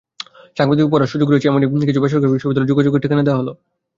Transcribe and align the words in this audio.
সাংবাদিকতা 0.57 0.91
পড়ার 0.93 1.11
সুযোগ 1.13 1.27
রয়েছে 1.29 1.47
এমনি 1.49 1.87
কিছু 1.89 2.01
বেসরকারি 2.03 2.33
বিশ্ববিদ্যালয়ের 2.33 2.71
যোগাযোগের 2.71 3.03
ঠিকানা 3.03 3.23
দেওয়া 3.25 3.39
হলো। 3.41 3.53